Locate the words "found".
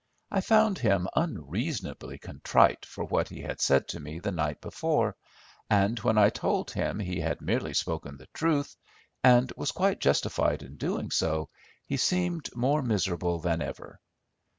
0.41-0.79